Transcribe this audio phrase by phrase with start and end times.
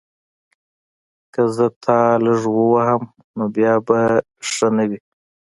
[1.33, 3.03] که زه تا لږ ووهم
[3.37, 3.99] نو بیا به
[4.49, 4.99] ښه نه وي